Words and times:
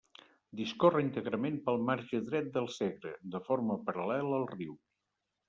Discorre 0.59 1.03
íntegrament 1.03 1.59
pel 1.67 1.77
marge 1.89 2.21
dret 2.31 2.49
del 2.57 2.71
Segre, 2.77 3.13
de 3.37 3.43
forma 3.51 3.79
paral·lela 3.91 4.35
al 4.41 4.51
riu. 4.57 4.75